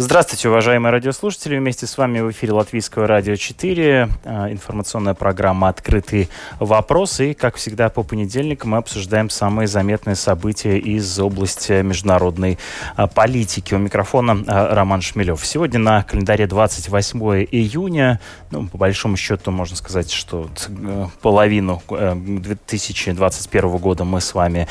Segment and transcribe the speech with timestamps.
[0.00, 1.58] Здравствуйте, уважаемые радиослушатели.
[1.58, 4.08] Вместе с вами в эфире Латвийского радио 4.
[4.24, 6.28] А, информационная программа «Открытый
[6.60, 7.18] вопрос».
[7.18, 12.60] И, как всегда, по понедельникам мы обсуждаем самые заметные события из области международной
[12.94, 13.74] а, политики.
[13.74, 15.44] У микрофона а, Роман Шмелев.
[15.44, 17.20] Сегодня на календаре 28
[17.50, 18.20] июня.
[18.52, 24.68] Ну, по большому счету, можно сказать, что э, половину 2021 э, года мы с вами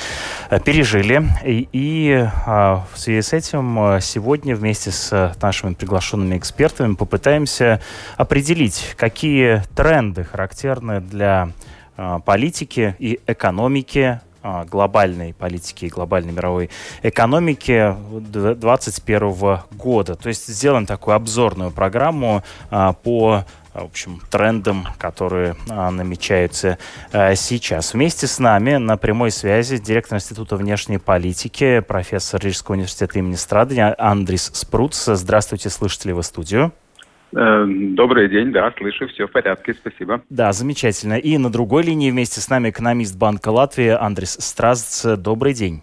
[0.49, 1.27] э, пережили.
[1.43, 7.81] И, и в связи с этим сегодня вместе с нашими приглашенными экспертами попытаемся
[8.15, 11.49] определить, какие тренды характерны для
[11.95, 16.69] а, политики и экономики а, глобальной политики и глобальной мировой
[17.03, 20.15] экономики 2021 года.
[20.15, 23.45] То есть сделаем такую обзорную программу по
[23.81, 26.77] в общем, трендам, которые а, намечаются
[27.11, 27.93] а, сейчас.
[27.93, 33.93] Вместе с нами на прямой связи директор Института внешней политики, профессор Рижского университета имени Страдания
[33.97, 35.05] Андрис Спруц.
[35.05, 36.71] Здравствуйте, слышите ли вы студию?
[37.35, 40.21] Э, добрый день, да, слышу, все в порядке, спасибо.
[40.29, 41.15] Да, замечательно.
[41.15, 45.05] И на другой линии вместе с нами экономист Банка Латвии Андрис Стразц.
[45.17, 45.81] Добрый день.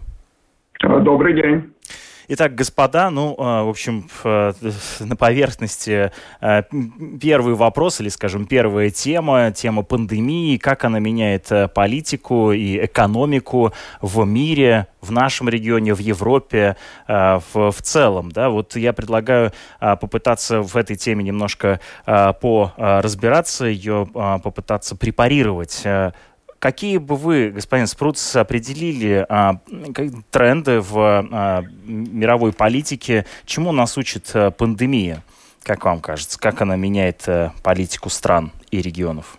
[0.81, 1.74] Добрый день.
[2.27, 6.63] Итак, господа, ну, а, в общем, на поверхности а,
[7.21, 14.25] первый вопрос, или, скажем, первая тема, тема пандемии, как она меняет политику и экономику в
[14.25, 20.61] мире, в нашем регионе, в Европе, а, в, в целом, да, вот я предлагаю попытаться
[20.61, 24.07] в этой теме немножко по разбираться, ее
[24.43, 25.83] попытаться препарировать
[26.65, 29.61] Какие бы вы, господин Спруц, определили а,
[30.31, 33.25] тренды в а, мировой политике?
[33.45, 35.21] Чему нас учит а, пандемия,
[35.61, 36.39] как вам кажется?
[36.39, 39.37] Как она меняет а, политику стран и регионов?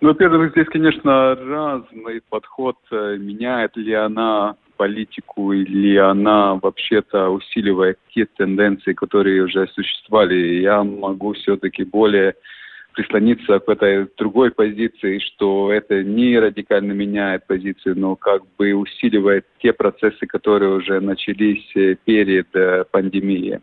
[0.00, 2.76] Ну, во-первых, здесь, конечно, разный подход.
[2.90, 10.62] Э, меняет ли она политику или она вообще-то усиливает те тенденции, которые уже существовали.
[10.62, 12.34] Я могу все-таки более
[12.92, 19.46] прислониться к этой другой позиции, что это не радикально меняет позицию, но как бы усиливает
[19.62, 23.60] те процессы, которые уже начались э, перед э, пандемией.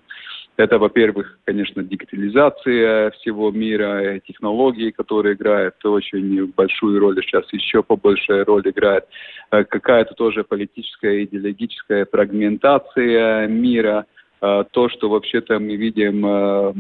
[0.57, 8.44] Это, во-первых, конечно, дигитализация всего мира, технологии, которые играют очень большую роль, сейчас еще побольшая
[8.44, 9.06] роль играет.
[9.51, 16.73] Э, какая-то тоже политическая, идеологическая фрагментация мира– Э, то, что вообще-то мы видим э,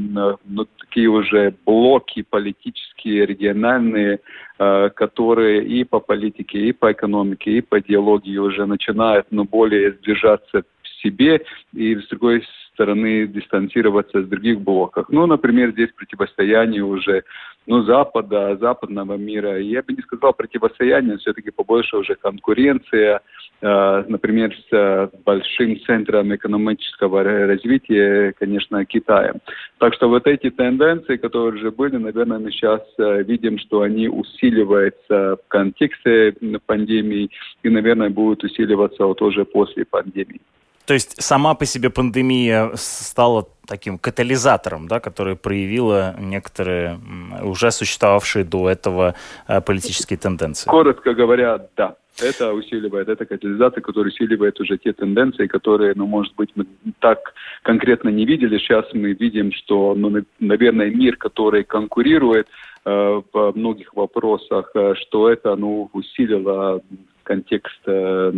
[0.45, 4.19] ну, такие уже блоки политические, региональные,
[4.59, 9.91] э, которые и по политике, и по экономике, и по идеологии уже начинают ну, более
[9.91, 10.63] сближаться
[11.01, 11.41] себе
[11.73, 12.43] и, с другой
[12.73, 15.07] стороны, дистанцироваться с других блоков.
[15.09, 17.23] Ну, например, здесь противостояние уже
[17.67, 19.59] ну, Запада, западного мира.
[19.59, 23.21] Я бы не сказал противостояние, все-таки побольше уже конкуренция,
[23.61, 29.35] э, например, с э, большим центром экономического развития, конечно, Китаем.
[29.77, 34.07] Так что вот эти тенденции, которые уже были, наверное, мы сейчас э, видим, что они
[34.07, 36.33] усиливаются в контексте
[36.65, 37.29] пандемии
[37.61, 40.41] и, наверное, будут усиливаться вот уже после пандемии.
[40.89, 46.99] То есть сама по себе пандемия стала таким катализатором, да, который проявила некоторые
[47.43, 49.13] уже существовавшие до этого
[49.47, 50.67] э, политические тенденции.
[50.67, 51.95] Коротко говоря, да.
[52.19, 56.65] Это усиливает, это катализатор, который усиливает уже те тенденции, которые, ну, может быть, мы
[56.99, 57.19] так
[57.61, 58.57] конкретно не видели.
[58.57, 62.47] Сейчас мы видим, что, ну, наверное, мир, который конкурирует
[62.85, 66.81] э, в многих вопросах, э, что это, ну, усилило
[67.21, 68.31] контекст э,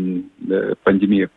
[0.50, 1.30] э, пандемии.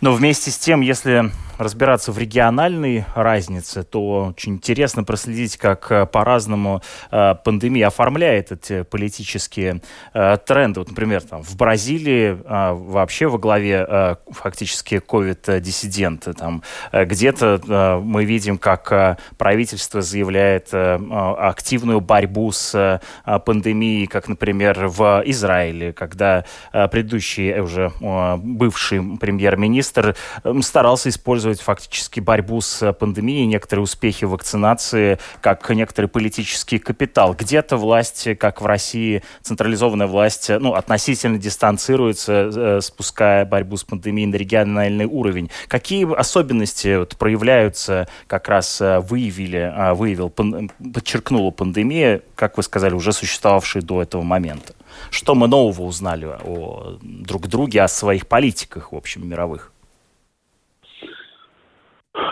[0.00, 6.06] Но вместе с тем, если разбираться в региональной разнице, то очень интересно проследить, как э,
[6.06, 6.80] по-разному
[7.10, 9.82] э, пандемия оформляет эти политические
[10.14, 10.80] э, тренды.
[10.80, 16.32] Вот, например, там, в Бразилии вообще во главе фактически ковид-диссиденты.
[16.32, 16.62] Там,
[16.92, 23.00] где-то мы видим, как правительство заявляет активную борьбу с
[23.44, 32.60] пандемией, как, например, в Израиле, когда предыдущий уже бывший премьер-министр э, старался использовать фактически борьбу
[32.60, 37.34] с пандемией, некоторые успехи вакцинации, как некоторый политический капитал.
[37.34, 44.26] Где-то власть, как в России, централизованная власть, ну, относительно дистанцируется, э, спуская борьбу с пандемией
[44.28, 45.50] на региональный уровень.
[45.68, 52.94] Какие особенности вот, проявляются, как раз э, выявили, а, выявил, подчеркнула пандемия, как вы сказали,
[52.94, 54.74] уже существовавшие до этого момента?
[55.10, 59.72] Что мы нового узнали о друг друге, о своих политиках, в общем, мировых?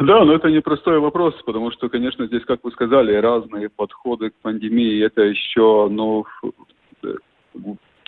[0.01, 4.35] Да, но это непростой вопрос, потому что, конечно, здесь, как вы сказали, разные подходы к
[4.43, 5.05] пандемии.
[5.05, 6.25] Это еще, ну,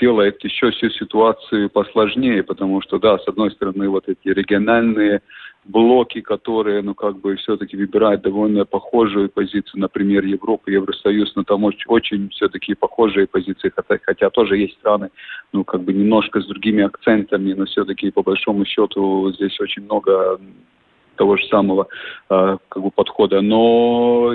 [0.00, 5.20] делает еще всю ситуацию посложнее, потому что, да, с одной стороны, вот эти региональные
[5.64, 11.64] блоки, которые, ну, как бы все-таки выбирают довольно похожую позицию, например, Европа, Евросоюз, но там
[11.64, 15.10] очень, очень все-таки похожие позиции, хотя, хотя тоже есть страны,
[15.52, 20.40] ну, как бы немножко с другими акцентами, но все-таки по большому счету здесь очень много
[21.16, 21.88] того же самого
[22.28, 23.40] э, как бы подхода.
[23.40, 24.32] Но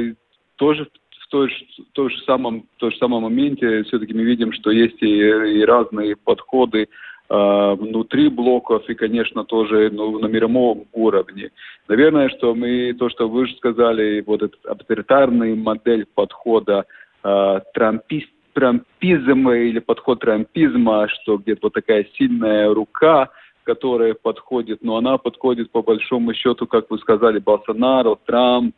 [0.55, 0.87] тоже
[1.19, 4.71] в той в той же самом, в том же самом моменте все-таки мы видим, что
[4.71, 6.87] есть и, и разные подходы
[7.29, 11.49] э, внутри блоков и, конечно, тоже ну, на мировом уровне.
[11.87, 16.85] Наверное, что мы, то, что вы же сказали, вот этот авторитарный модель подхода
[17.23, 23.29] э, трампист, трампизма или подход трампизма, что где-то вот такая сильная рука–
[23.65, 28.75] которая подходит, но она подходит по большому счету, как вы сказали, Болсонaro, Трамп,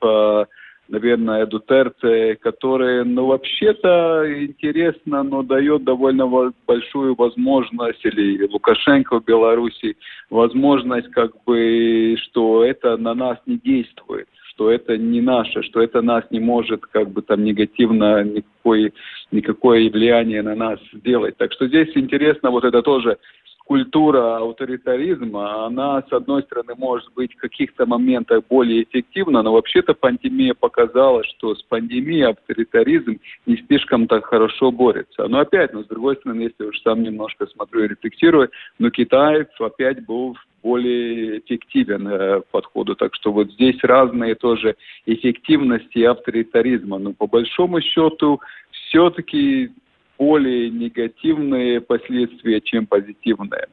[0.87, 9.97] наверное, Дутерте, которые, ну, вообще-то интересно, но дает довольно большую возможность, или Лукашенко в Беларуси,
[10.29, 16.01] возможность, как бы, что это на нас не действует что это не наше, что это
[16.01, 18.91] нас не может как бы там негативно никакое,
[19.31, 21.37] никакое влияние на нас сделать.
[21.37, 23.19] Так что здесь интересно вот это тоже
[23.67, 29.93] культура авторитаризма, она, с одной стороны, может быть в каких-то моментах более эффективна, но вообще-то
[29.93, 35.27] пандемия показала, что с пандемией авторитаризм не слишком так хорошо борется.
[35.27, 38.49] Но опять, но с другой стороны, если уж сам немножко смотрю и рефлексирую,
[38.79, 42.95] но Китай опять был более эффективен э, подходу.
[42.95, 44.75] Так что вот здесь разные тоже
[45.05, 46.97] эффективности авторитаризма.
[46.99, 48.39] Но по большому счету
[48.71, 49.71] все-таки
[50.17, 53.67] более негативные последствия, чем позитивные.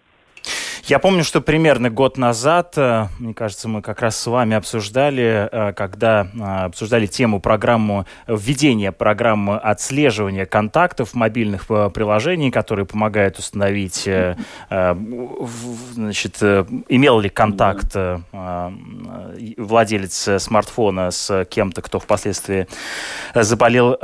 [0.87, 5.49] Я помню, что примерно год назад, э, мне кажется, мы как раз с вами обсуждали,
[5.51, 14.07] э, когда э, обсуждали тему программу введения программы отслеживания контактов мобильных приложений, которые помогают установить,
[14.69, 17.97] значит, имел ли контакт
[19.57, 22.67] владелец смартфона с кем-то, кто впоследствии
[23.35, 23.97] заболел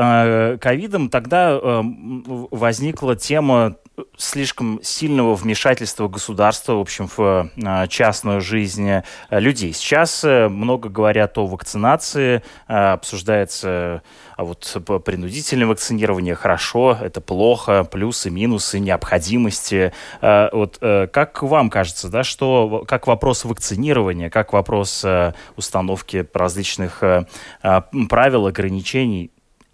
[0.59, 1.11] ковидом.
[1.11, 3.77] Тогда возникла тема
[4.17, 9.73] слишком сильного вмешательства государства, в общем, в э, частную жизнь э, людей.
[9.73, 14.03] Сейчас э, много говорят о вакцинации, обсуждается
[14.37, 19.93] а вот принудительное вакцинирование хорошо, это плохо, плюсы, минусы, необходимости.
[20.23, 25.05] Вот как вам кажется, да, что как вопрос вакцинирования, как вопрос
[25.57, 27.03] установки различных
[27.61, 29.31] правил, ограничений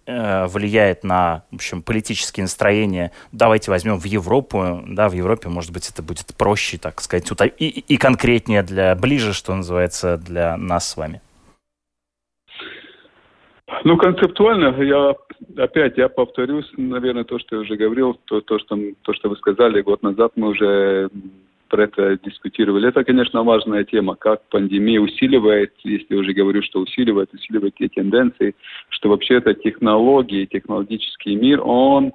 [0.07, 3.11] влияет на, в общем, политические настроения.
[3.33, 7.67] Давайте возьмем в Европу, да, в Европе, может быть, это будет проще, так сказать, и,
[7.67, 11.21] и конкретнее для, ближе, что называется, для нас с вами.
[13.83, 15.15] Ну, концептуально, я
[15.57, 19.35] опять, я повторюсь, наверное, то, что я уже говорил, то, то, что, то, что вы
[19.35, 21.09] сказали год назад, мы уже
[21.67, 22.89] про это дискутировали.
[22.89, 28.55] Это, конечно, важная тема, как пандемия усиливает, если уже говорю, что усиливает, усиливает те тенденции,
[28.89, 32.13] что вообще это технологии, технологический мир, он,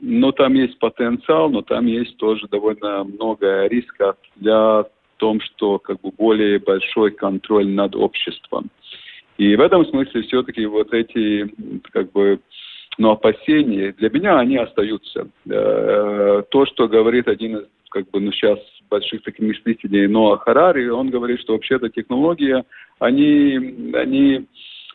[0.00, 4.84] ну, там есть потенциал, но там есть тоже довольно много рисков для
[5.16, 8.70] том, что как бы более большой контроль над обществом.
[9.38, 11.48] И в этом смысле все-таки вот эти
[11.92, 12.40] как бы
[12.98, 15.28] ну, опасения, для меня они остаются.
[15.48, 18.58] Э, то, что говорит один из как бы, ну, сейчас
[18.90, 22.64] больших таких мыслителей Ноа Харари, он говорит, что вообще-то технология,
[22.98, 24.46] они, они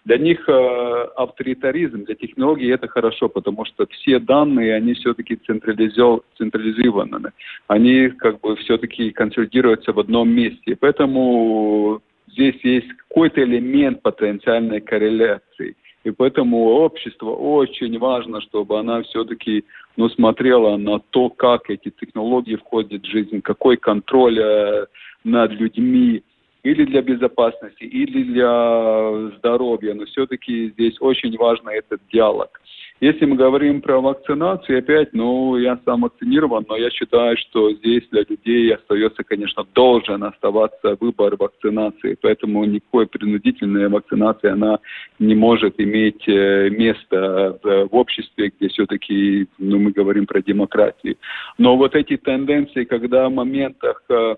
[0.05, 7.31] для них э, авторитаризм, для технологий это хорошо, потому что все данные, они все-таки централизованы.
[7.67, 10.77] Они как бы все-таки консолидируются в одном месте.
[10.79, 12.01] Поэтому
[12.31, 15.75] здесь есть какой-то элемент потенциальной корреляции.
[16.07, 19.65] И поэтому общество очень важно, чтобы она все-таки
[19.97, 24.85] ну, смотрела на то, как эти технологии входят в жизнь, какой контроль э,
[25.25, 26.23] над людьми,
[26.67, 29.93] или для безопасности, или для здоровья.
[29.93, 32.59] Но все-таки здесь очень важно этот диалог.
[32.99, 38.01] Если мы говорим про вакцинацию, опять, ну, я сам вакцинирован, но я считаю, что здесь
[38.09, 44.79] для людей остается, конечно, должен оставаться выбор вакцинации, поэтому никакой принудительной вакцинации, она
[45.19, 51.17] не может иметь э, место в, обществе, где все-таки, ну, мы говорим про демократию.
[51.59, 54.35] Но вот эти тенденции, когда в моментах э,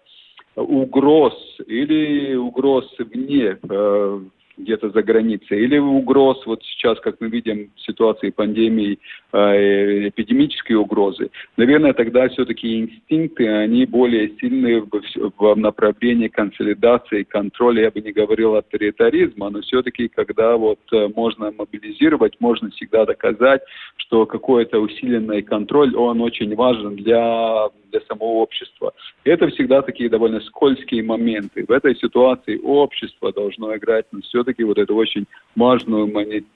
[0.56, 1.34] угроз
[1.68, 4.20] или угроз вне э,
[4.60, 9.00] где-то за границей, или угроз, вот сейчас, как мы видим ситуации пандемии,
[9.32, 14.90] э, эпидемические угрозы, наверное, тогда все-таки инстинкты, они более сильные в,
[15.38, 21.52] в направлении консолидации, контроля, я бы не говорил авторитаризма, но все-таки, когда вот э, можно
[21.52, 23.62] мобилизировать, можно всегда доказать,
[23.98, 28.94] что какой-то усиленный контроль, он очень важен для для самого общества.
[29.24, 31.66] И это всегда такие довольно скользкие моменты.
[31.68, 36.12] В этой ситуации общество должно играть но все-таки вот эту очень важную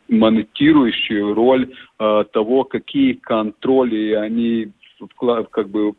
[0.07, 4.71] монетирующую роль э, того, какие контроли они
[5.51, 5.93] как бы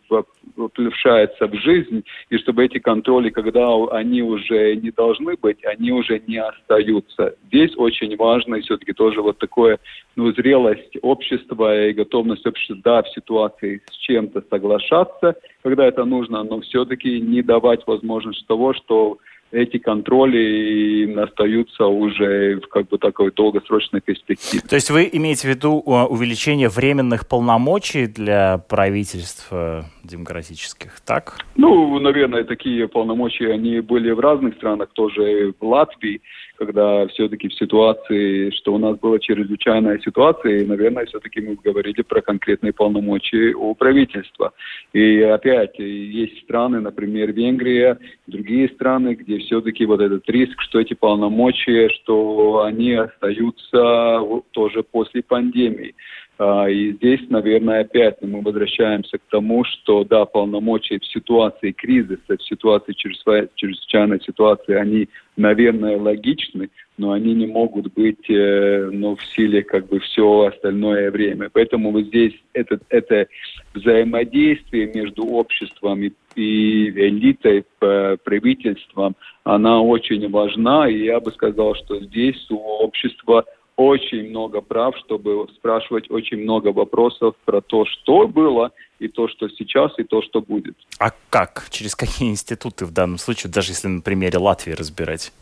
[0.55, 6.21] включается в жизнь, и чтобы эти контроли, когда они уже не должны быть, они уже
[6.27, 7.35] не остаются.
[7.47, 9.79] Здесь очень важно все-таки тоже вот такое,
[10.17, 16.43] ну, зрелость общества и готовность общества, да, в ситуации с чем-то соглашаться, когда это нужно,
[16.45, 19.19] но все-таки не давать возможность того, что
[19.51, 24.63] эти контроли остаются уже в как бы такой долгосрочной перспективе.
[24.69, 31.39] То есть вы имеете в виду э, увеличение временных полномочий для правительств э, демократических, так?
[31.57, 36.21] Ну, наверное, такие полномочия, они были в разных странах, тоже в Латвии,
[36.57, 42.03] когда все-таки в ситуации, что у нас была чрезвычайная ситуация, и, наверное, все-таки мы говорили
[42.03, 44.53] про конкретные полномочия у правительства.
[44.93, 50.95] И опять, есть страны, например, Венгрия, другие страны, где все-таки вот этот риск, что эти
[50.95, 54.21] полномочия, что они остаются
[54.53, 55.95] тоже после пандемии.
[56.37, 62.37] А, и здесь, наверное, опять мы возвращаемся к тому, что, да, полномочия в ситуации кризиса,
[62.37, 69.25] в ситуации чрезвычайной ситуации, они, наверное, логичны, но они не могут быть э, ну, в
[69.27, 71.51] силе как бы все остальное время.
[71.53, 73.29] Поэтому вот здесь это, это
[73.75, 79.15] взаимодействие между обществом и, и элитой, правительством,
[79.45, 83.45] она очень важна, и я бы сказал, что здесь у общества
[83.77, 89.49] очень много прав, чтобы спрашивать очень много вопросов про то, что было, и то, что
[89.49, 90.77] сейчас, и то, что будет.
[90.99, 91.67] А как?
[91.71, 95.33] Через какие институты в данном случае, даже если на примере Латвии разбирать?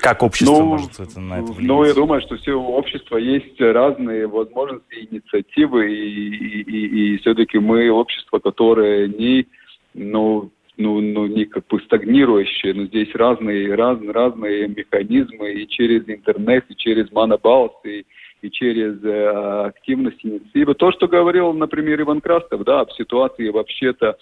[0.00, 1.68] Как общество ну, может это, на это влиять?
[1.68, 7.18] Ну, я думаю, что все у общества есть разные возможности, инициативы, и, и, и, и
[7.18, 9.46] все-таки мы общество, которое не,
[9.94, 16.08] ну, ну, ну, не как бы стагнирующие, но здесь разные, разные, разные механизмы и через
[16.08, 18.06] интернет, и через монобалс, и,
[18.42, 20.74] и через э, активность инициативы.
[20.74, 24.16] То, что говорил, например, Иван Крастов, да, в ситуации вообще-то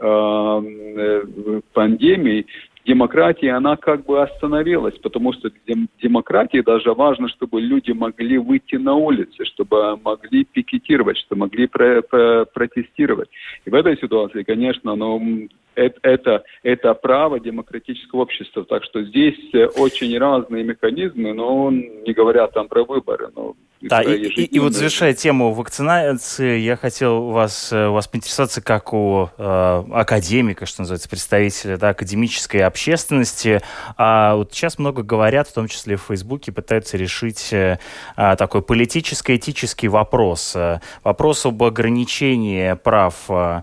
[0.00, 2.46] э, э, пандемии,
[2.88, 8.76] демократия, она как бы остановилась, потому что дем демократии даже важно, чтобы люди могли выйти
[8.76, 13.28] на улицы, чтобы могли пикетировать, чтобы могли про про протестировать.
[13.66, 18.64] И в этой ситуации, конечно, ну, это, это, это право демократического общества.
[18.64, 23.28] Так что здесь э, очень разные механизмы, но не говоря там про выборы.
[23.36, 28.60] Но да, и, и, и вот завершая тему вакцинации, я хотел вас, э, вас поинтересоваться
[28.60, 33.60] как у э, академика, что называется, представителя да, академической общественности.
[33.96, 37.78] А вот сейчас много говорят, в том числе в Фейсбуке, пытаются решить э,
[38.16, 40.56] а, такой политическо-этический вопрос.
[40.56, 43.62] Э, вопрос об ограничении прав э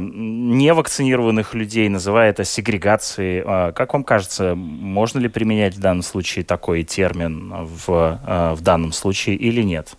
[0.00, 3.42] невакцинированных людей, называя это сегрегацией.
[3.44, 8.60] Э, как вам кажется, можно ли применять в данном случае такой термин в, э, в
[8.60, 9.96] данном случае или нет.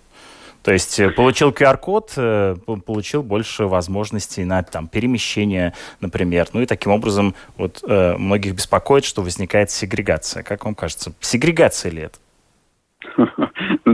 [0.65, 2.55] То есть э, получил QR-код, э,
[2.88, 6.48] получил больше возможностей на там, перемещение, например.
[6.53, 10.41] Ну и таким образом вот, э, многих беспокоит, что возникает сегрегация.
[10.41, 12.17] Как вам кажется, сегрегация ли это?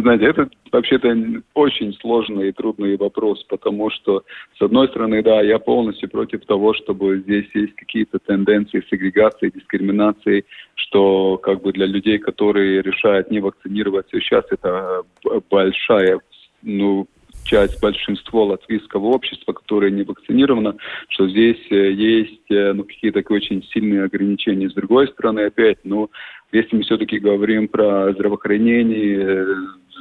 [0.01, 1.15] Знаете, это вообще-то
[1.53, 4.24] очень сложный и трудный вопрос, потому что,
[4.58, 10.46] с одной стороны, да, я полностью против того, чтобы здесь есть какие-то тенденции сегрегации, дискриминации,
[10.75, 15.03] что как бы для людей, которые решают не вакцинироваться, сейчас это
[15.50, 16.20] большая
[16.62, 17.08] ну,
[17.43, 20.75] часть, большинство латвийского общества, которое не вакцинировано,
[21.10, 24.70] что здесь э, есть э, ну, какие-то очень сильные ограничения.
[24.70, 26.10] С другой стороны, опять, ну,
[26.51, 29.46] если мы все-таки говорим про здравоохранение,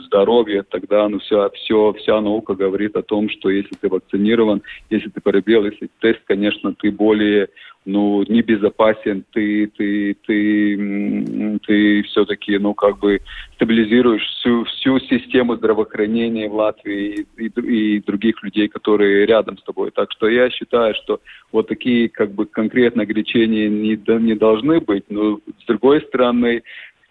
[0.06, 5.08] здоровье, тогда ну, все, все, вся наука говорит о том, что если ты вакцинирован, если
[5.08, 7.48] ты пробел, если тест, конечно, ты более
[7.86, 13.20] ну, небезопасен, ты, ты, ты, ты все-таки, ну, как бы
[13.54, 19.62] стабилизируешь всю, всю систему здравоохранения в Латвии и, и, и других людей, которые рядом с
[19.62, 19.90] тобой.
[19.92, 21.20] Так что я считаю, что
[21.52, 26.62] вот такие, как бы, конкретные ограничения не, не должны быть, но, с другой стороны,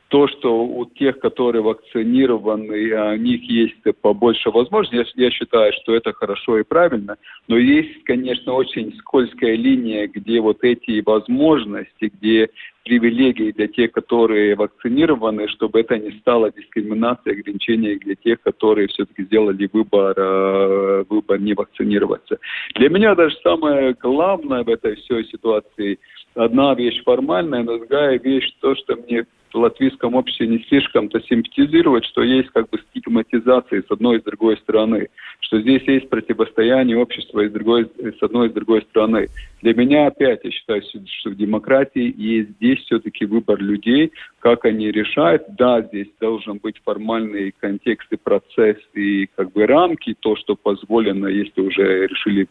[0.09, 5.95] то, что у тех, которые вакцинированы, у них есть побольше возможностей, я, я считаю, что
[5.95, 7.15] это хорошо и правильно.
[7.47, 12.49] Но есть, конечно, очень скользкая линия, где вот эти возможности, где
[12.83, 19.25] привилегии для тех, которые вакцинированы, чтобы это не стало дискриминацией, ограничением для тех, которые все-таки
[19.25, 22.39] сделали выбор, э, выбор не вакцинироваться.
[22.73, 25.99] Для меня даже самое главное в этой всей ситуации–
[26.35, 32.05] одна вещь формальная, но другая вещь то, что мне в латвийском обществе не слишком-то симпатизировать,
[32.05, 35.09] что есть как бы стигматизация с одной и с другой стороны,
[35.39, 39.27] что здесь есть противостояние общества и с, другой, с одной и с другой стороны.
[39.61, 44.91] Для меня опять, я считаю, что в демократии есть здесь все-таки выбор людей, как они
[44.91, 45.43] решают.
[45.57, 51.27] Да, здесь должен быть формальный контекст и процесс и как бы рамки, то, что позволено,
[51.27, 52.47] если уже решили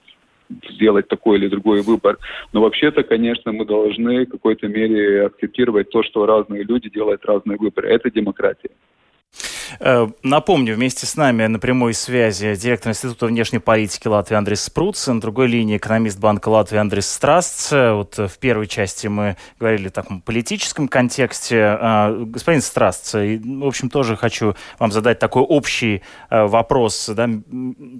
[0.70, 2.18] сделать такой или другой выбор.
[2.52, 7.58] Но вообще-то, конечно, мы должны в какой-то мере акцептировать то, что разные люди делают разные
[7.58, 7.88] выборы.
[7.88, 8.70] Это демократия.
[9.80, 15.06] Э, напомню, вместе с нами на прямой связи директор Института внешней политики Латвии Андрей Спруц,
[15.06, 17.72] на другой линии экономист Банка Латвии Андрей Страстц.
[17.72, 21.78] Вот в первой части мы говорили о таком политическом контексте.
[21.80, 27.08] Э, господин Страстц, в общем, тоже хочу вам задать такой общий э, вопрос.
[27.08, 27.28] Да,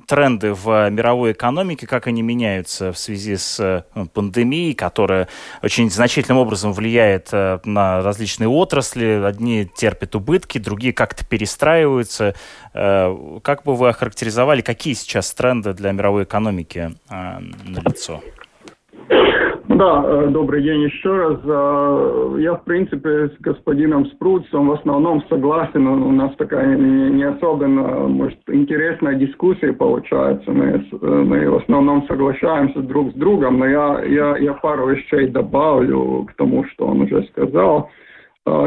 [0.07, 5.29] тренды в мировой экономике, как они меняются в связи с пандемией, которая
[5.63, 9.23] очень значительным образом влияет на различные отрасли.
[9.25, 12.35] Одни терпят убытки, другие как-то перестают перестраиваются.
[12.75, 18.21] Э, как бы вы охарактеризовали, какие сейчас тренды для мировой экономики э, на лицо?
[19.69, 21.39] Да, э, добрый день еще раз.
[22.41, 25.87] Я, в принципе, с господином Спруцем в основном согласен.
[25.87, 30.51] У нас такая не особенно, может, интересная дискуссия получается.
[30.51, 36.27] Мы, мы в основном соглашаемся друг с другом, но я, я, я пару вещей добавлю
[36.29, 37.91] к тому, что он уже сказал.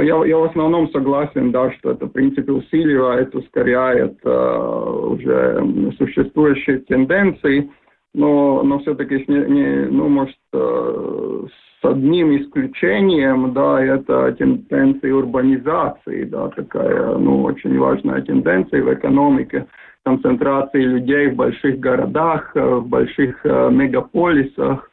[0.02, 6.80] Я, я в основном согласен, да, что это, в принципе, усиливает, ускоряет uh, уже существующие
[6.80, 7.70] тенденции,
[8.14, 11.48] но, но все-таки, не, не, ну, может, uh,
[11.82, 19.68] с одним исключением, да, это тенденция урбанизации, да, такая, ну, очень важная тенденция в экономике,
[20.04, 24.91] концентрации людей в больших городах, в больших uh, мегаполисах,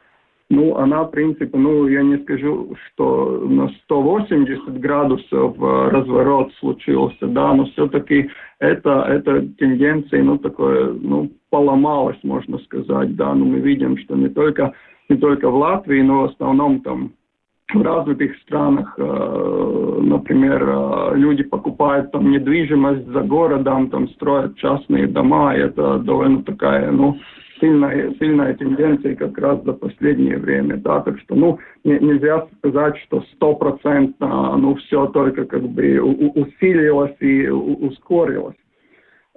[0.51, 7.27] ну, она, в принципе, ну, я не скажу, что на 180 градусов э, разворот случился,
[7.27, 13.59] да, но все-таки это, эта тенденция, ну, такое, ну, поломалась, можно сказать, да, но мы
[13.59, 14.73] видим, что не только,
[15.07, 17.11] не только в Латвии, но в основном там
[17.71, 25.05] в развитых странах, э, например, э, люди покупают там недвижимость за городом, там строят частные
[25.05, 27.19] дома, и это довольно такая, ну,
[27.59, 32.97] сильная, сильная тенденция как раз за последнее время, да, так что, ну, не, нельзя сказать,
[33.05, 38.55] что стопроцентно, ну, все только как бы усилилось и ускорилось.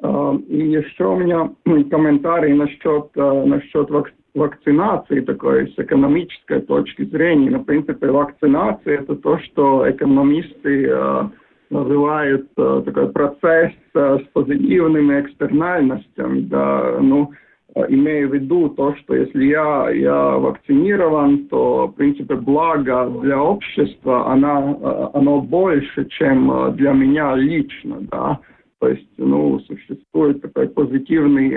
[0.03, 1.51] А, и еще у меня
[1.91, 3.89] комментарий насчет, а, насчет
[4.35, 7.51] вакцинации такой с экономической точки зрения.
[7.51, 11.31] Ну, в принципе, вакцинация это то, что экономисты а,
[11.71, 16.41] называют такой процесс с позитивными экстернальностями.
[16.43, 17.31] Да, ну,
[17.75, 23.43] Э, имея в виду то, что если я, я вакцинирован, то, в принципе, благо для
[23.43, 28.41] общества, она, э, оно больше, чем э, для меня лично, да.
[28.79, 31.51] То есть, ну, существует такой позитивный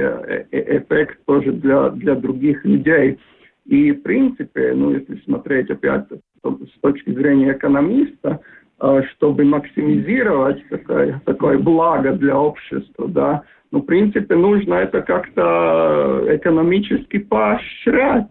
[0.51, 3.17] эффект тоже для, для других людей.
[3.65, 6.05] И, в принципе, ну, если смотреть опять
[6.43, 8.41] с точки зрения экономиста,
[8.79, 17.17] чтобы максимизировать такое, такое благо для общества, да, ну, в принципе, нужно это как-то экономически
[17.19, 18.29] поощрять.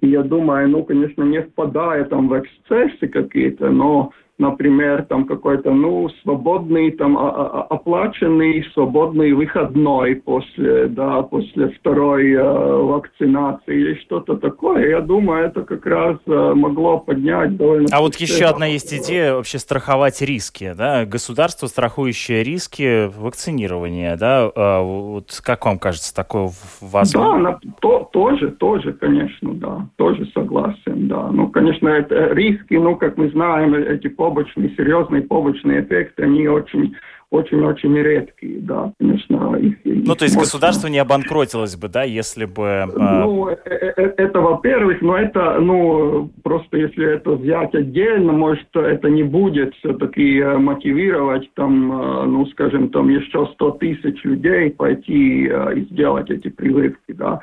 [0.00, 5.70] И я думаю, ну, конечно, не впадая там в эксцессы какие-то, но например, там какой-то,
[5.70, 13.78] ну, свободный, там, а, а, а, оплаченный свободный выходной после, да, после второй э, вакцинации
[13.78, 17.88] или что-то такое, я думаю, это как раз э, могло поднять довольно...
[17.92, 24.50] А вот еще одна есть идея вообще страховать риски, да, государство, страхующее риски вакцинирования, да,
[24.54, 26.50] э, вот как вам кажется, такое
[26.80, 27.32] возможно?
[27.32, 32.96] Да, на, то, тоже, тоже, конечно, да, тоже согласен, да, ну, конечно, это риски, ну,
[32.96, 36.94] как мы знаем, эти побочные, серьезные побочные эффекты, они очень
[37.30, 39.54] очень-очень редкие, да, конечно.
[39.54, 42.66] Их, ну, то есть государство не обанкротилось бы, да, если бы...
[42.96, 49.08] А, ну, это, это во-первых, но это, ну, просто если это взять отдельно, может, это
[49.08, 51.86] не будет все-таки мотивировать, там,
[52.32, 57.38] ну, скажем, там еще 100 тысяч людей пойти и сделать эти прививки, да.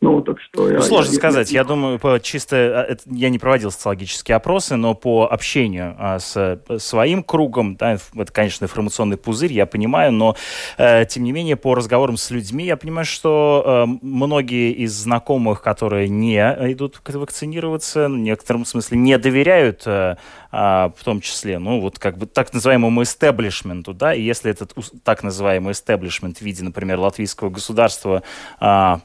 [0.00, 1.50] Ну, так что я, Сложно я, сказать.
[1.50, 2.86] Я, я думаю, по чисто...
[2.88, 8.32] А, я не проводил социологические опросы, но по общению а, с своим кругом, да, это,
[8.32, 10.36] конечно, информационный пузырь, я понимаю, но,
[10.76, 15.62] э, тем не менее, по разговорам с людьми, я понимаю, что э, многие из знакомых,
[15.62, 20.16] которые не идут вакцинироваться, в некотором смысле не доверяют, э,
[20.52, 20.56] э,
[20.96, 25.24] в том числе, ну, вот как бы так называемому истеблишменту, да, и если этот так
[25.24, 28.22] называемый истеблишмент в виде, например, латвийского государства
[28.60, 28.96] э,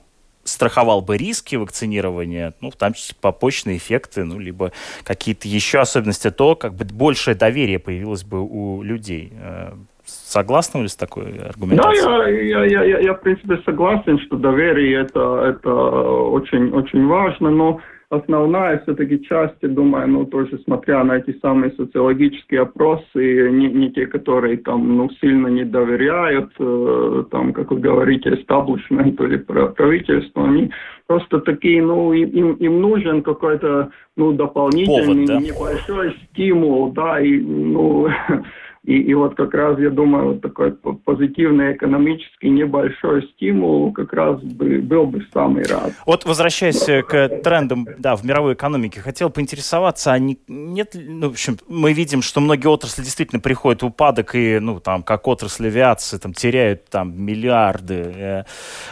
[0.44, 4.72] страховал бы риски вакцинирования, ну, в том числе побочные эффекты, ну, либо
[5.04, 9.34] какие-то еще особенности, то как бы большее доверие появилось бы у людей.
[9.36, 9.74] Э,
[10.06, 12.06] согласны ли с такой аргументацией?
[12.06, 17.50] Да, я, я, я, я, в принципе, согласен, что доверие это, это очень, очень важно,
[17.50, 17.80] но
[18.16, 23.92] основная все-таки часть, я думаю, ну, тоже смотря на эти самые социологические опросы, не, не
[23.92, 30.44] те, которые там, ну, сильно не доверяют, э, там, как вы говорите, эстаблишменту или правительству,
[30.44, 30.72] они
[31.08, 35.40] просто такие, ну, им, им нужен какой-то, ну, дополнительный Повод, да?
[35.40, 38.08] небольшой стимул, да, и, ну,
[38.84, 44.42] И, и вот как раз, я думаю, вот такой позитивный экономический небольшой стимул как раз
[44.42, 45.94] бы, был бы самый рад.
[46.06, 51.32] Вот возвращаясь к трендам да, в мировой экономике, хотел поинтересоваться, а не, нет ну, в
[51.32, 55.68] общем, мы видим, что многие отрасли действительно приходят в упадок, и, ну, там, как отрасль
[55.68, 58.44] авиации, там, теряют там миллиарды э,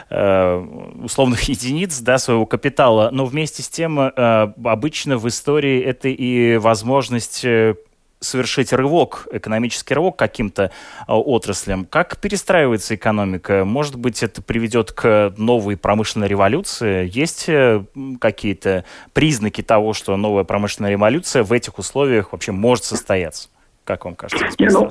[0.10, 0.56] э,
[1.04, 6.56] условных единиц, да, своего капитала, но вместе с тем э, обычно в истории это и
[6.58, 7.75] возможность э,
[8.21, 10.71] совершить рывок, экономический рывок каким-то
[11.07, 11.86] а, отраслям.
[11.86, 13.65] Как перестраивается экономика?
[13.65, 17.10] Может быть, это приведет к новой промышленной революции?
[17.12, 17.84] Есть э,
[18.19, 23.49] какие-то признаки того, что новая промышленная революция в этих условиях вообще может состояться?
[23.91, 24.45] Как вам кажется?
[24.58, 24.88] Не, ну,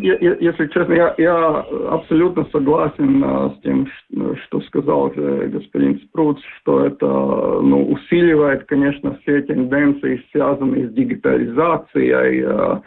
[0.00, 3.86] если честно, я, я абсолютно согласен uh, с тем,
[4.42, 12.42] что сказал uh, господин Спруц, что это ну, усиливает, конечно, все тенденции, связанные с дигитализацией,
[12.42, 12.82] uh,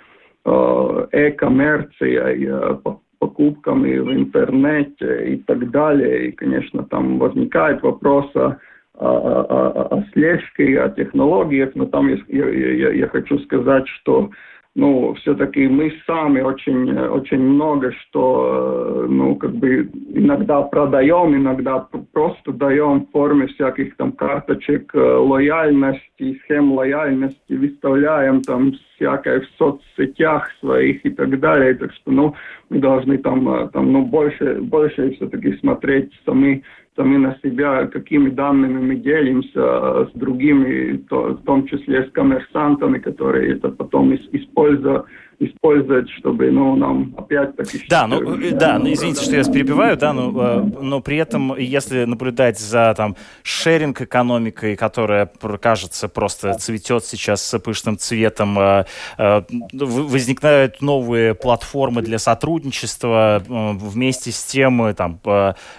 [0.45, 6.27] uh, э-коммерцией, uh, покупками в интернете и так далее.
[6.27, 8.57] И, конечно, там возникает вопрос о,
[8.95, 14.29] о, о, о слежке, о технологиях, но там я, я, я хочу сказать, что
[14.75, 22.51] ну, все-таки мы сами очень, очень много что, ну, как бы иногда продаем, иногда просто
[22.51, 30.49] даем в форме всяких там карточек э, лояльности, схем лояльности, выставляем там всякое в соцсетях
[30.59, 31.73] своих и так далее.
[31.75, 32.35] Так что, ну,
[32.69, 36.63] мы должны там, э, там ну, больше, больше все-таки смотреть сами
[36.95, 42.99] сами на себя, какими данными мы делимся с другими, то, в том числе с коммерсантами,
[42.99, 45.07] которые это потом используют
[45.39, 47.85] использовать, чтобы, ну, нам опять-таки...
[47.89, 48.21] Да, ну,
[48.53, 52.93] да, ну, извините, что я перебиваю, да, но, э, но при этом, если наблюдать за,
[52.95, 55.29] там, шеринг-экономикой, которая,
[55.61, 58.83] кажется, просто цветет сейчас с пышным цветом, э, э,
[59.17, 65.19] возникают новые платформы для сотрудничества, вместе с тем, там,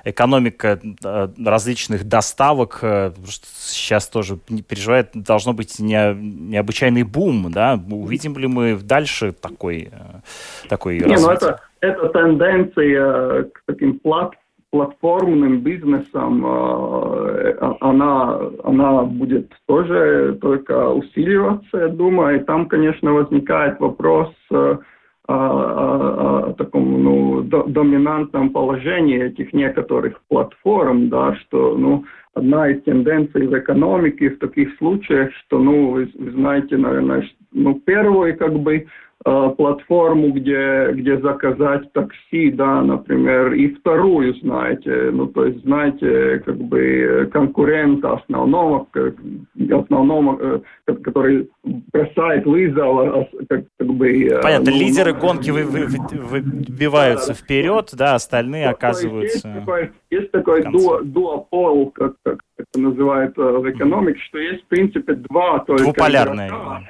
[0.04, 2.80] экономика различных доставок
[3.54, 10.68] сейчас тоже переживает, должно быть не, необычайный бум, да, увидим ли мы дальше такой, э,
[10.68, 14.32] такой Не, ну это, это тенденция к таким плат,
[14.74, 22.40] платформным бизнесам, э, а, она, она будет тоже только усиливаться, я думаю.
[22.40, 30.20] И там, конечно, возникает вопрос э, о, о, о таком ну, доминантном положении этих некоторых
[30.28, 36.10] платформ, да, что ну, одна из тенденций в экономике в таких случаях, что, ну, вы,
[36.18, 38.86] вы знаете, наверное, ну, первый как бы Э,
[39.24, 46.58] платформу, где, где заказать такси, да, например, и вторую, знаете, ну, то есть, знаете, как
[46.58, 48.86] бы конкурента основного,
[49.70, 51.48] основного, э, который
[51.90, 54.24] бросает вызов, а, как, как бы...
[54.24, 59.48] Э, Понятно, ну, лидеры ну, гонки вы, вы, выбиваются да, вперед, да, остальные оказываются...
[59.48, 60.64] Есть такой, есть такой
[61.02, 65.84] дуопол, как, как это называется в экономике, что есть, в принципе, два только...
[65.84, 66.48] Двуполярные.
[66.48, 66.82] Игрока,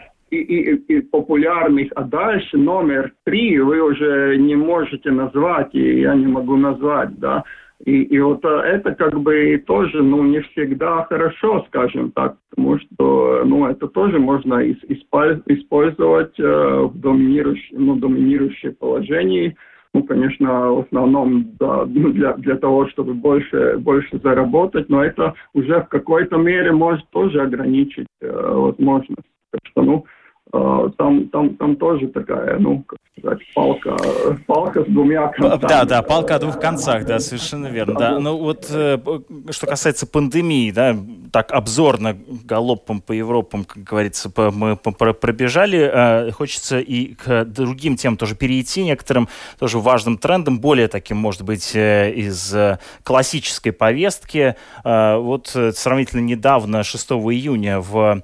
[0.42, 6.14] и, и, и популярных, а дальше номер три вы уже не можете назвать, и я
[6.14, 7.44] не могу назвать, да.
[7.84, 13.42] И, и вот это как бы тоже, ну, не всегда хорошо, скажем так, потому что,
[13.44, 19.54] ну, это тоже можно использовать в доминирующем, ну, доминирующем положении,
[19.94, 25.82] ну, конечно, в основном да, для, для того, чтобы больше, больше заработать, но это уже
[25.82, 29.28] в какой-то мере может тоже ограничить э, возможность.
[29.52, 30.04] Так что, ну,
[30.96, 33.96] там, там, там тоже такая, ну, как сказать, палка,
[34.46, 35.60] палка с двумя концами.
[35.68, 37.98] Да, да, палка о двух концах, да, совершенно верно.
[37.98, 38.18] Да.
[38.18, 38.98] Ну вот, э,
[39.50, 40.96] что касается пандемии, да,
[41.32, 48.16] так обзорно галопом по Европам, как говорится, мы пробежали, э, хочется и к другим тем
[48.16, 52.54] тоже перейти, некоторым тоже важным трендам, более таким, может быть, э, из
[53.02, 54.56] классической повестки.
[54.84, 58.22] Вот сравнительно недавно, 6 июня, в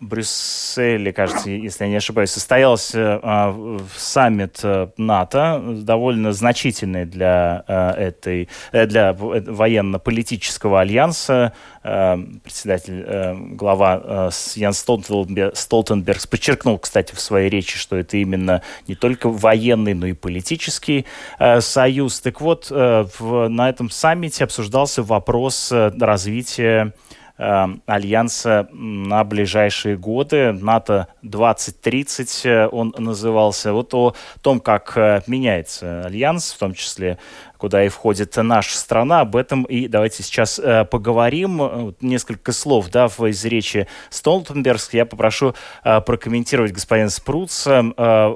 [0.00, 7.90] Брюсселе, кажется, если я не ошибаюсь, состоялся э, саммит э, НАТО, довольно значительный для э,
[8.08, 11.52] этой, э, для военно-политического альянса.
[11.82, 18.62] Э, председатель, э, глава э, Ян Столтенберг, подчеркнул, кстати, в своей речи, что это именно
[18.86, 21.06] не только военный, но и политический
[21.40, 22.20] э, союз.
[22.20, 26.90] Так вот, э, в, на этом саммите обсуждался вопрос э, развития Э,
[27.38, 30.52] альянса на ближайшие годы.
[30.52, 33.72] НАТО 2030 э, он назывался.
[33.72, 37.18] Вот о том, как э, меняется альянс, в том числе
[37.58, 39.20] куда и входит наша страна.
[39.20, 41.94] Об этом и давайте сейчас э, поговорим.
[42.00, 47.66] Несколько слов да, из речи Столтенберг я попрошу э, прокомментировать господин Спруц.
[47.66, 48.34] Э,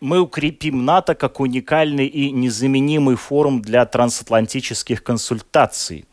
[0.00, 6.06] мы укрепим НАТО как уникальный и незаменимый форум для трансатлантических консультаций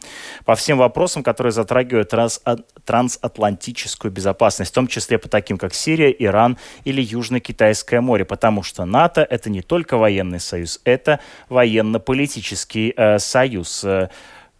[0.46, 2.42] по всем вопросам, которые затрагивают транс
[2.86, 8.86] трансатлантическую безопасность, в том числе по таким, как Сирия, Иран или Южно-Китайское море, потому что
[8.86, 11.20] НАТО– это не только военный союз, это
[11.50, 13.86] военно-политический э, союз.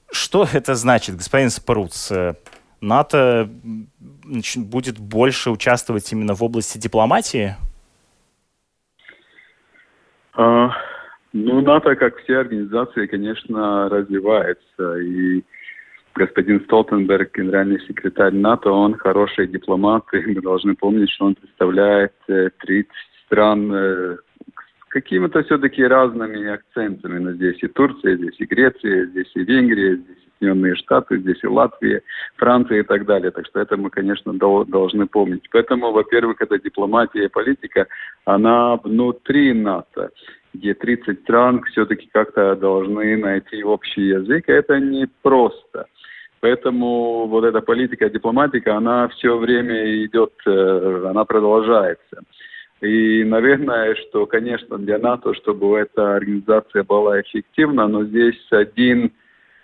[0.10, 2.12] Что это значит, господин Спруц?
[2.80, 3.50] НАТО
[4.56, 7.56] будет больше участвовать именно в области дипломатии?
[10.38, 10.72] А,
[11.34, 14.98] ну, НАТО, как все организации, конечно, развивается.
[15.00, 15.44] И
[16.14, 22.14] господин Столтенберг, генеральный секретарь НАТО, он хороший дипломат, и мы должны помнить, что он представляет
[22.28, 22.84] 30 э,
[23.26, 27.18] стран э, с какими-то все-таки разными акцентами.
[27.18, 31.48] Но здесь и Турция, здесь и Греция, здесь и Венгрия, здесь Соединенные Штаты, здесь и
[31.48, 32.02] Латвия,
[32.38, 33.32] Франция и так далее.
[33.32, 35.48] Так что это мы, конечно, должны помнить.
[35.52, 37.88] Поэтому, во-первых, эта дипломатия и политика,
[38.26, 40.12] она внутри НАТО
[40.54, 44.46] где 30 стран все-таки как-то должны найти общий язык.
[44.48, 45.86] Это не просто.
[46.40, 52.22] Поэтому вот эта политика, дипломатика, она все время идет, э, она продолжается.
[52.82, 59.10] И, наверное, что, конечно, для НАТО, чтобы эта организация была эффективна, но здесь один а,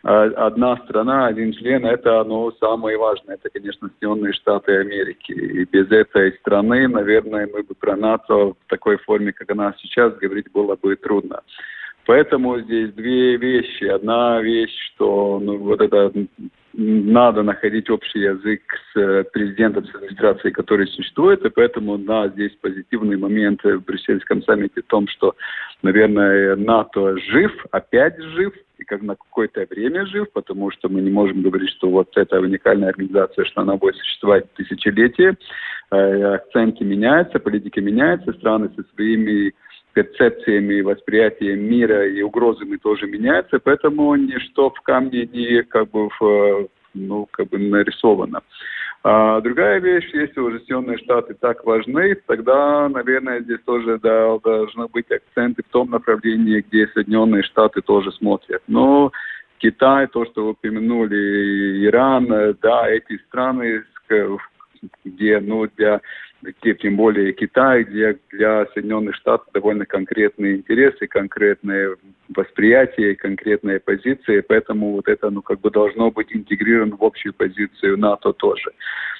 [0.03, 5.31] одна страна, один член, это ну, самое важное, это, конечно, Соединенные Штаты Америки.
[5.31, 10.13] И без этой страны, наверное, мы бы про НАТО в такой форме, как она сейчас,
[10.15, 11.41] говорить было бы трудно.
[12.05, 13.85] Поэтому здесь две вещи.
[13.85, 16.11] Одна вещь, что ну, вот это
[16.73, 18.61] надо находить общий язык
[18.93, 24.41] с э, президентом, с администрацией, который существует, и поэтому, да, здесь позитивный момент в брюссельском
[24.43, 25.35] саммите в том, что,
[25.83, 31.11] наверное, НАТО жив, опять жив, и как на какое-то время жив, потому что мы не
[31.11, 35.37] можем говорить, что вот эта уникальная организация, что она будет существовать тысячелетия.
[35.91, 39.53] Э, акценты меняются, политика меняется, страны со своими
[39.93, 46.67] перцепциями, восприятием мира и угрозами тоже меняется, поэтому ничто в камне не как бы в,
[46.93, 48.41] ну, как бы нарисовано.
[49.05, 54.87] А другая вещь, если уже Соединенные Штаты так важны, тогда, наверное, здесь тоже да, должны
[54.87, 58.61] быть акценты в том направлении, где Соединенные Штаты тоже смотрят.
[58.67, 59.11] Но
[59.57, 62.27] Китай, то, что вы упомянули, Иран,
[62.61, 63.83] да, эти страны,
[65.03, 65.99] где, ну, для
[66.61, 71.95] тем более Китай, где для Соединенных Штатов довольно конкретные интересы, конкретные
[72.35, 77.97] восприятия, конкретные позиции, поэтому вот это, ну, как бы должно быть интегрировано в общую позицию
[77.97, 78.71] НАТО тоже.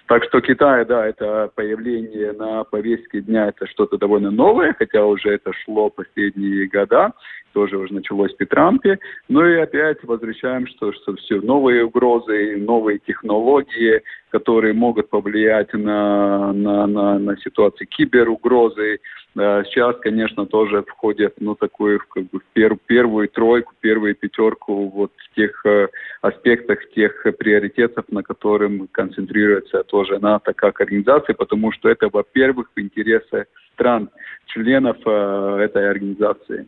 [0.07, 5.29] Так что Китай, да, это появление на повестке дня, это что-то довольно новое, хотя уже
[5.29, 7.13] это шло последние года,
[7.53, 8.99] тоже уже началось при Трампе.
[9.29, 16.51] Ну и опять возвращаем, что, что все новые угрозы, новые технологии, которые могут повлиять на,
[16.51, 18.99] на, на, на ситуацию киберугрозы.
[19.35, 25.35] Сейчас, конечно, тоже входят ну, такую, как бы, пер, первую тройку, первую пятерку вот в
[25.35, 25.87] тех э,
[26.21, 32.79] аспектах, тех приоритетов, на которых концентрируется тоже НАТО как организация, потому что это, во-первых, в
[32.79, 34.11] интересах стран,
[34.45, 36.67] членов э, этой организации.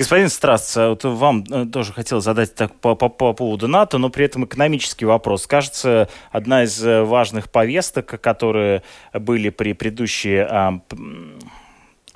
[0.00, 4.08] Господин Страс, вот вам э, тоже хотел задать так по, по, по поводу НАТО, но
[4.08, 5.46] при этом экономический вопрос.
[5.46, 8.82] Кажется, одна из э, важных повесток, которые
[9.12, 10.38] были при предыдущей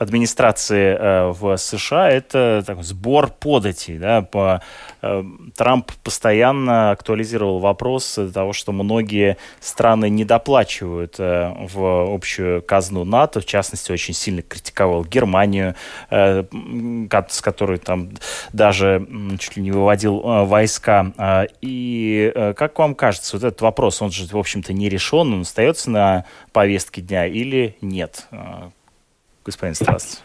[0.05, 3.99] администрации э, в США это так, сбор податей.
[3.99, 4.63] Да, по,
[5.03, 5.25] э,
[5.57, 13.41] Трамп постоянно актуализировал вопрос того, что многие страны не доплачивают э, в общую казну НАТО.
[13.41, 15.75] В частности, очень сильно критиковал Германию,
[16.11, 16.45] э,
[17.29, 18.11] с которой там
[18.53, 19.07] даже
[19.39, 21.13] чуть ли не выводил войска.
[21.19, 25.41] Э, и как вам кажется, вот этот вопрос, он же, в общем-то, не решен, он
[25.43, 28.27] остается на повестке дня или нет?
[29.45, 30.23] Э, господин Страс?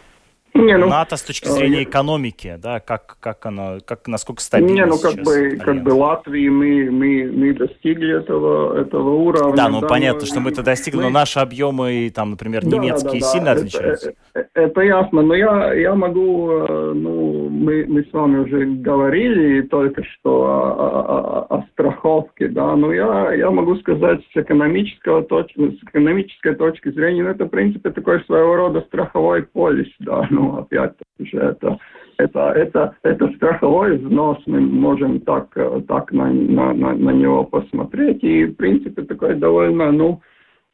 [0.54, 4.72] Не, ну, НАТО с точки зрения э, экономики, да, как, как оно, как, насколько стабильно
[4.72, 5.62] Не, ну как бы, альянс.
[5.62, 9.54] как бы Латвии мы, мы, мы достигли этого, этого уровня.
[9.54, 11.04] Да, ну да, понятно, мы, что мы это достигли, мы...
[11.04, 14.08] но наши объемы, там, например, да, немецкие да, да, сильно да, отличаются.
[14.10, 18.66] Это, это, это ясно, но я, я могу, э, ну, мы, мы с вами уже
[18.66, 25.22] говорили только что о, о, о страховке, да, но я, я могу сказать с экономического
[25.22, 30.26] точки, с экономической точки зрения, ну, это, в принципе, такой своего рода страховой полис, да,
[30.30, 31.78] ну, ну, опять же, это,
[32.18, 35.54] это, это, это страховой взнос, мы можем так,
[35.86, 40.20] так на, на, на, него посмотреть, и, в принципе, такой довольно, ну,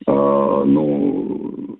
[0.07, 0.13] э,
[0.67, 1.77] ну,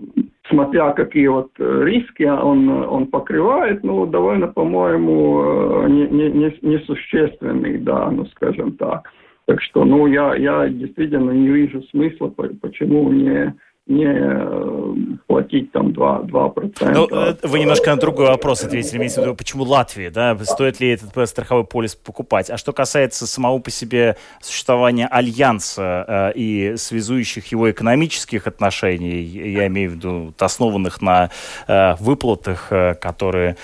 [0.49, 8.27] смотря какие вот риски он, он покрывает, ну, довольно, по-моему, не, не, несущественный, да, ну,
[8.27, 9.11] скажем так.
[9.47, 13.55] Так что, ну, я, я действительно не вижу смысла, почему не
[13.87, 14.95] не э,
[15.29, 16.27] платить там 2%.
[16.27, 16.91] 2%.
[16.93, 20.81] Ну, э, вы немножко на другой вопрос ответили, имеется в виду, почему Латвия, да, стоит
[20.81, 22.51] ли этот страховой полис покупать.
[22.51, 29.69] А что касается самого по себе существования альянса э, и связующих его экономических отношений, я
[29.69, 31.31] имею в виду основанных на
[31.69, 33.57] э, выплатах, э, которые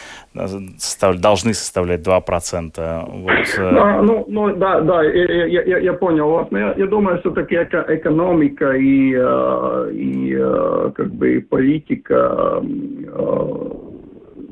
[0.78, 3.10] состав, должны составлять 2%.
[3.10, 3.74] Вот, э...
[3.74, 6.46] да, ну, ну, да, да, я, я, я понял вас.
[6.50, 13.70] Но я, я думаю, все-таки экономика и, и и э, как бы политика, э,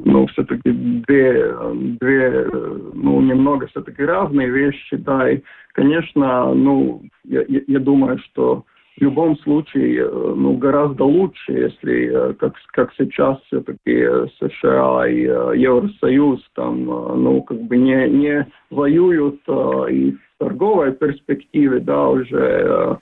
[0.03, 1.55] ну, все-таки две,
[2.01, 2.46] две,
[2.94, 5.40] ну, немного все-таки разные вещи, да, и,
[5.73, 8.64] конечно, ну, я, я думаю, что
[8.96, 14.07] в любом случае, э, ну, гораздо лучше, если, как, как сейчас все-таки
[14.38, 15.20] США и
[15.61, 19.40] Евросоюз там, ну, как бы не, не воюют
[19.90, 22.99] и в торговой перспективе, да, уже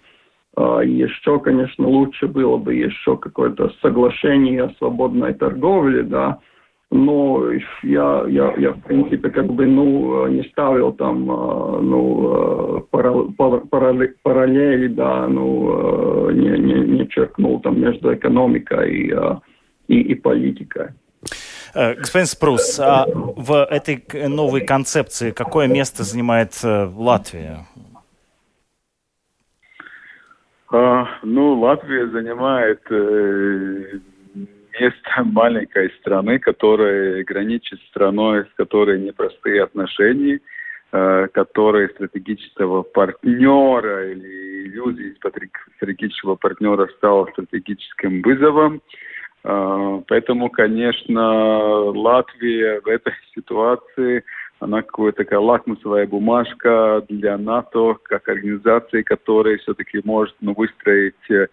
[0.82, 6.38] еще, конечно, лучше было бы еще какое-то соглашение о свободной торговле, да,
[6.90, 14.14] но я, я, я в принципе, как бы, ну, не ставил там, а, ну, параллели,
[14.22, 19.40] параллели да, ну, не, не, не черкнул там между экономикой и, а,
[19.86, 20.88] и, и политикой.
[21.74, 27.66] Э, господин Спрус, а в этой новой концепции какое место занимает э, Латвия?
[30.70, 33.98] А, ну, Латвия занимает э,
[34.78, 40.40] место маленькой страны, которая граничит с страной, с которой непростые отношения,
[40.92, 45.16] э, которой стратегического партнера или иллюзии
[45.76, 48.82] стратегического партнера стала стратегическим вызовом.
[49.44, 54.22] Э, поэтому, конечно, Латвия в этой ситуации–
[54.60, 61.46] она какая-то такая лакмусовая бумажка для НАТО, как организации, которая все-таки может ну, выстроить э,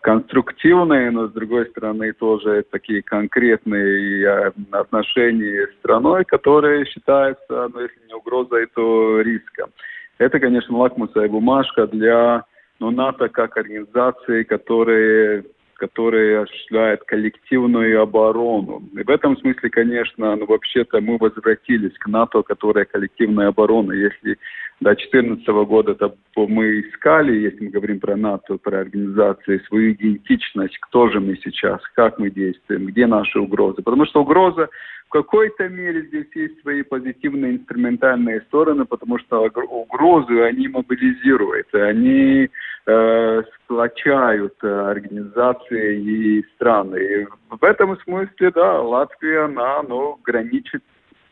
[0.00, 7.80] конструктивные, но с другой стороны тоже такие конкретные э, отношения с страной, которые считаются, ну,
[7.80, 9.70] если не угрозой, то риском.
[10.18, 12.44] Это, конечно, лакмусовая бумажка для
[12.80, 15.44] ну, НАТО как организации, которые
[15.78, 18.82] которые осуществляют коллективную оборону.
[18.94, 23.92] И в этом смысле, конечно, ну, вообще-то мы возвратились к НАТО, которая коллективная оборона.
[23.92, 24.38] Если
[24.80, 30.78] до 2014 года это мы искали, если мы говорим про НАТО, про организации, свою идентичность,
[30.78, 33.82] кто же мы сейчас, как мы действуем, где наши угрозы.
[33.82, 34.68] Потому что угроза
[35.08, 42.48] в какой-то мере здесь есть свои позитивные инструментальные стороны, потому что угрозы, они мобилизируют, они
[42.86, 46.98] э, сплочают э, организации и страны.
[46.98, 50.84] И в этом смысле, да, Латвия, она, ну, граничит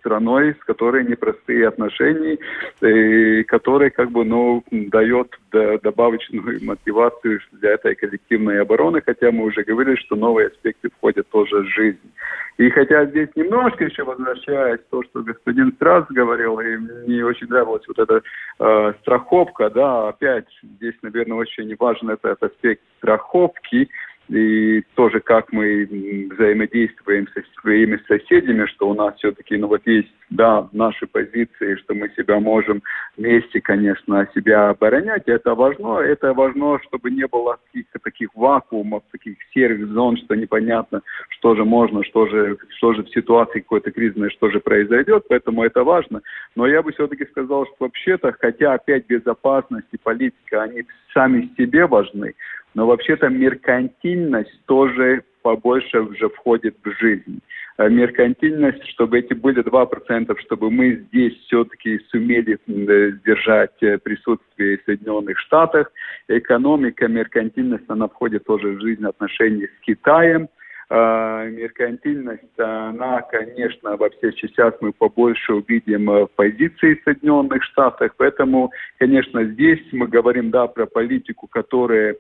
[0.06, 2.38] страной, с которой непростые отношения,
[2.80, 5.36] и которая как бы, ну, дает
[5.82, 11.62] добавочную мотивацию для этой коллективной обороны, хотя мы уже говорили, что новые аспекты входят тоже
[11.62, 12.10] в жизнь.
[12.58, 17.82] И хотя здесь немножко еще возвращаясь то, что господин Страс говорил, и мне очень нравилась
[17.88, 18.22] вот эта
[18.58, 23.88] э, страховка, да, опять здесь, наверное, очень важен этот аспект страховки,
[24.28, 25.86] и тоже как мы
[26.30, 31.94] взаимодействуем со своими соседями, что у нас все-таки, ну вот есть, да, наши позиции, что
[31.94, 32.82] мы себя можем
[33.16, 39.36] вместе, конечно, себя оборонять, это важно, это важно, чтобы не было каких-то таких вакуумов, таких
[39.55, 44.30] серых зон, что непонятно, что же можно, что же, что же в ситуации какой-то кризисной,
[44.30, 46.22] что же произойдет, поэтому это важно.
[46.57, 50.84] Но я бы все-таки сказал, что вообще-то, хотя опять безопасность и политика, они
[51.14, 52.34] сами себе важны,
[52.74, 57.38] но вообще-то меркантильность тоже побольше уже входит в жизнь.
[57.78, 64.84] Э, меркантильность, чтобы эти были 2%, чтобы мы здесь все-таки сумели сдержать э, присутствие в
[64.86, 65.92] Соединенных Штатах.
[66.26, 70.49] Экономика, меркантильность, она входит тоже в жизнь отношений с Китаем.
[70.90, 78.11] Э, меркантильность, она, конечно, во всех частях мы побольше увидим в позиции Соединенных Штатов.
[78.16, 82.16] Поэтому, конечно, здесь мы говорим, да, про политику, которая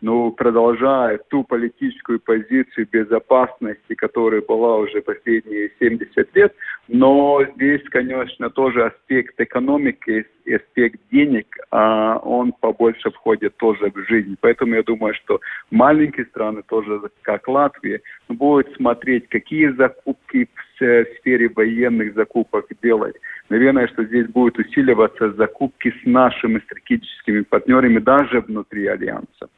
[0.00, 6.54] ну, продолжая ту политическую позицию безопасности, которая была уже последние 70 лет,
[6.88, 14.36] но здесь, конечно, тоже аспект экономики, аспект денег, а он побольше входит тоже в жизнь.
[14.40, 21.48] Поэтому я думаю, что маленькие страны, тоже как Латвия, будут смотреть, какие закупки в сфере
[21.48, 23.16] военных закупок делать.
[23.48, 29.48] Наверное, что здесь будут усиливаться закупки с нашими стратегическими партнерами даже внутри Альянса.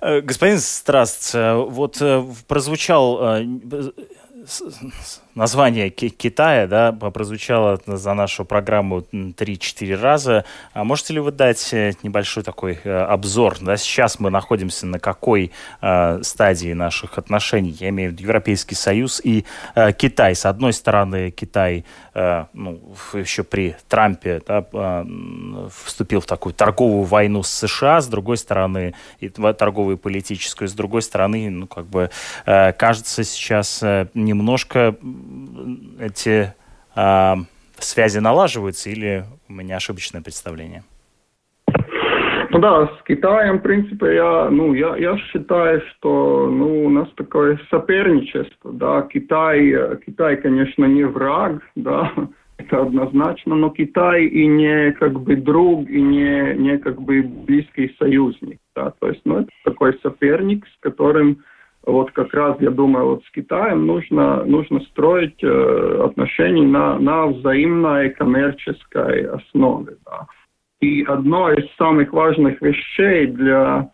[0.00, 3.42] Э, господин Страст, э, вот э, прозвучал
[5.34, 10.44] название Китая, да, прозвучало за нашу программу 3-4 раза.
[10.72, 13.56] А можете ли вы дать э, небольшой такой э, обзор?
[13.60, 17.76] Да, сейчас мы находимся на какой э, стадии наших отношений?
[17.78, 19.44] Я имею в виду Европейский Союз и
[19.76, 20.34] э, Китай.
[20.34, 21.84] С одной стороны, Китай
[22.14, 22.80] э, ну,
[23.12, 28.94] еще при Трампе да, э, вступил в такую торговую войну с США, с другой стороны,
[29.20, 32.10] и торговую и политическую, с другой стороны, ну, как бы,
[32.44, 34.08] кажется, сейчас э,
[34.38, 34.96] немножко
[36.00, 36.54] эти
[36.96, 37.34] э,
[37.78, 40.84] связи налаживаются или у меня ошибочное представление?
[42.50, 47.08] Ну да, с Китаем, в принципе, я, ну, я, я считаю, что ну, у нас
[47.14, 49.74] такое соперничество, да, Китай,
[50.06, 52.10] Китай, конечно, не враг, да,
[52.56, 57.94] это однозначно, но Китай и не как бы друг, и не, не как бы близкий
[57.98, 61.44] союзник, да, то есть, ну, это такой соперник, с которым
[61.88, 67.26] вот как раз, я думаю, вот с Китаем нужно, нужно строить э, отношения на, на
[67.26, 69.96] взаимной коммерческой основе.
[70.04, 70.26] Да.
[70.80, 73.90] И одно из самых важных вещей для,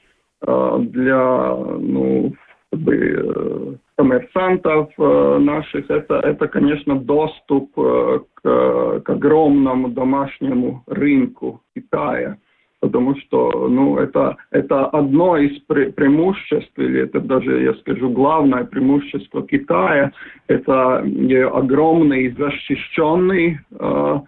[0.46, 2.34] э, для ну,
[2.72, 10.82] как бы, э, коммерсантов э, наших, это, это, конечно, доступ э, к, к огромному домашнему
[10.88, 12.38] рынку Китая
[12.84, 18.64] потому что ну, это, это одно из пре преимуществ, или это даже, я скажу, главное
[18.64, 20.12] преимущество Китая,
[20.48, 24.20] это огромный защищенный э,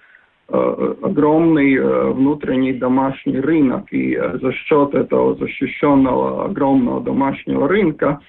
[0.48, 8.20] э, огромный э, внутренний домашний рынок, и за счет этого защищенного огромного домашнего рынка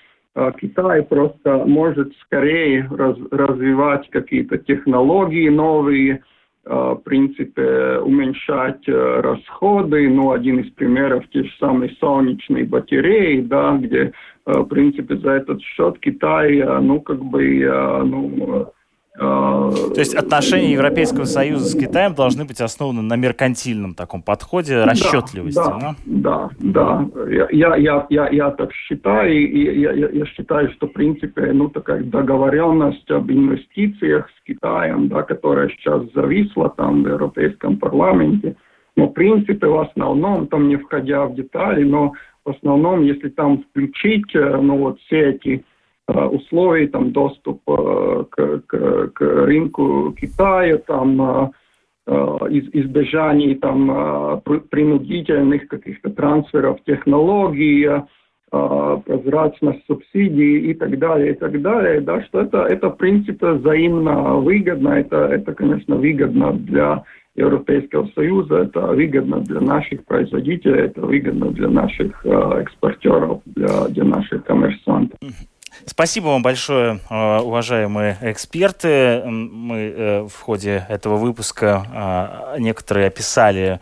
[0.62, 6.22] Китай просто может скорее раз, развивать какие-то технологии новые, Э,
[6.70, 10.10] в принципе, уменьшать э, расходы.
[10.10, 14.12] Ну, один из примеров те же самые солнечные батареи, да, где,
[14.46, 17.42] э, в принципе, за этот счет Китай, ну, как бы,
[18.06, 18.72] ну,
[19.18, 25.56] то есть отношения Европейского Союза с Китаем должны быть основаны на меркантильном таком подходе, расчетливости.
[25.56, 27.10] Да, да, да.
[27.16, 27.30] да.
[27.32, 31.70] Я, я, я, я так считаю, и я, я, я считаю, что, в принципе, ну,
[31.70, 38.56] такая договоренность об инвестициях с Китаем, да, которая сейчас зависла там в Европейском парламенте,
[38.96, 42.14] но, в принципе, в основном, там не входя в детали, но
[42.46, 45.66] в основном, если там включить, э, ну, вот все эти
[46.08, 51.52] условий, там, доступ э, к, к, к рынку Китая, там,
[52.08, 52.12] э,
[52.50, 57.90] из, избежание там, принудительных каких-то трансферов технологий,
[58.50, 64.38] прозрачность субсидий и так далее, и так далее, да, что это, это в принципе взаимно
[64.38, 67.04] выгодно, это, это, конечно, выгодно для
[67.36, 74.46] Европейского Союза, это выгодно для наших производителей, это выгодно для наших экспортеров, для, для наших
[74.46, 75.20] коммерсантов.
[75.90, 79.24] Спасибо вам большое, э, уважаемые эксперты.
[79.26, 83.80] Мы э, в ходе этого выпуска э, некоторые описали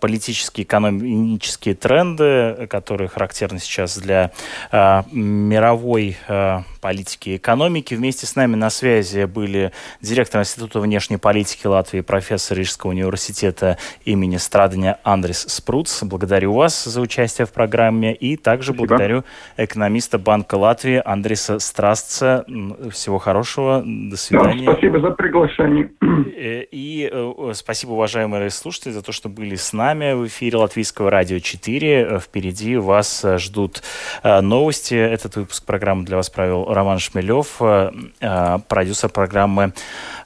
[0.00, 4.30] политические, экономические тренды, которые характерны сейчас для
[4.72, 7.94] э, мировой э, политики и экономики.
[7.94, 14.38] Вместе с нами на связи были директор Института внешней политики Латвии, профессор Рижского университета имени
[14.38, 16.02] Страдания Андрес Спруц.
[16.02, 18.86] Благодарю вас за участие в программе и также Спасибо.
[18.86, 19.24] благодарю
[19.56, 22.44] экономиста Банка Латвии Андреса Страстца.
[22.90, 24.66] Всего хорошего, до свидания.
[24.66, 25.90] Да, спасибо за приглашение.
[26.36, 30.58] Э, и, и э, спасибо, уважаемые слушатели, за то, что были с нами в эфире
[30.58, 32.18] Латвийского радио 4.
[32.20, 33.82] Впереди вас ждут
[34.22, 34.94] э, новости.
[34.94, 39.72] Этот выпуск программы для вас провел Роман Шмелев, э, э, продюсер программы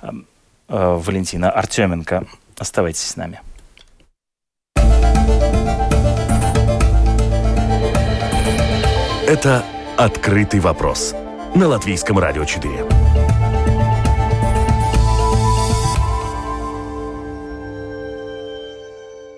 [0.02, 0.10] э,
[0.68, 2.24] Валентина Артеменко.
[2.58, 3.40] Оставайтесь с нами.
[9.26, 9.64] Это
[9.96, 11.14] «Открытый вопрос»
[11.54, 12.93] на Латвийском радио 4.